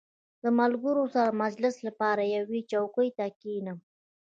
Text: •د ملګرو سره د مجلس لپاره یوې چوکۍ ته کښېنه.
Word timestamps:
•د 0.43 0.45
ملګرو 0.59 1.03
سره 1.15 1.29
د 1.33 1.37
مجلس 1.43 1.75
لپاره 1.87 2.23
یوې 2.35 2.61
چوکۍ 2.71 3.09
ته 3.17 3.25
کښېنه. 3.39 3.73